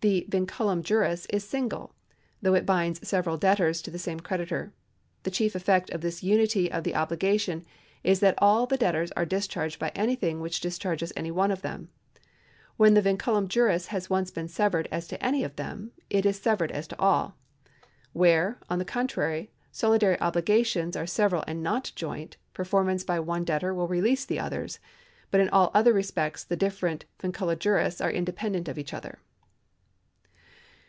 [0.00, 1.92] The vinculum juris is single,
[2.40, 4.72] though it binds several debtors to the same creditor.
[5.24, 7.64] The chief effect of this unity of the obligation
[8.04, 11.62] is that all the debtors are discharged by anything which dis charges any one of
[11.62, 11.88] them.
[12.76, 16.40] When the vinculum juris has once been severed as to any of them, it is
[16.40, 17.34] severed as to all.
[18.12, 23.74] Where, on the contrary, solidary obhgations are several and not joint, performance by one debtor
[23.74, 24.78] will release the others,
[25.32, 29.18] but in all other respects the different vincula juris are independent of each other.